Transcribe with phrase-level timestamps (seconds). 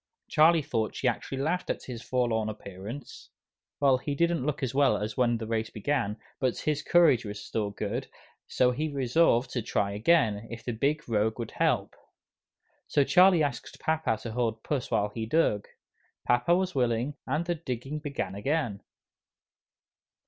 [0.29, 3.29] Charlie thought she actually laughed at his forlorn appearance.
[3.79, 7.39] Well, he didn't look as well as when the race began, but his courage was
[7.39, 8.07] still good;
[8.47, 11.95] so he resolved to try again, if the Big Rogue would help.
[12.87, 15.67] So Charlie asked papa to hold Puss while he dug.
[16.25, 18.81] Papa was willing, and the digging began again.